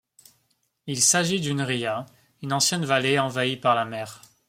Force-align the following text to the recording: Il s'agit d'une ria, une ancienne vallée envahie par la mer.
Il 0.87 0.99
s'agit 0.99 1.39
d'une 1.39 1.61
ria, 1.61 2.07
une 2.41 2.53
ancienne 2.53 2.85
vallée 2.85 3.19
envahie 3.19 3.55
par 3.57 3.75
la 3.75 3.85
mer. 3.85 4.23